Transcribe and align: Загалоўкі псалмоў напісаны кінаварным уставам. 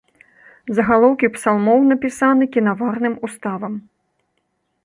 Загалоўкі 0.77 1.29
псалмоў 1.35 1.79
напісаны 1.91 2.43
кінаварным 2.57 3.15
уставам. 3.29 3.73